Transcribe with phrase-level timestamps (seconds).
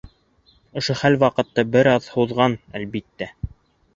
[0.79, 3.29] Ошо хәл ваҡытты бер аҙ һуҙған, әлбиттә.